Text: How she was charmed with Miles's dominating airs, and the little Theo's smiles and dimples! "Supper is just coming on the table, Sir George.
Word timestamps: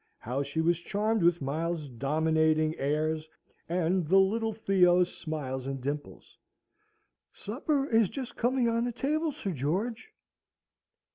How 0.17 0.41
she 0.41 0.61
was 0.61 0.79
charmed 0.79 1.21
with 1.21 1.43
Miles's 1.43 1.87
dominating 1.87 2.73
airs, 2.79 3.29
and 3.69 4.07
the 4.07 4.17
little 4.17 4.51
Theo's 4.51 5.15
smiles 5.15 5.67
and 5.67 5.79
dimples! 5.79 6.39
"Supper 7.33 7.85
is 7.85 8.09
just 8.09 8.35
coming 8.35 8.67
on 8.67 8.85
the 8.85 8.91
table, 8.91 9.31
Sir 9.31 9.51
George. 9.51 10.09